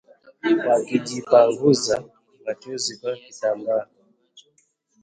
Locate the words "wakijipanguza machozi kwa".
0.67-3.13